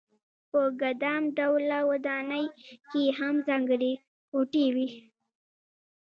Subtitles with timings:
[0.49, 2.45] په ګدام ډوله ودانۍ
[2.89, 3.91] کې هم ځانګړې
[4.31, 4.89] کوټې وې.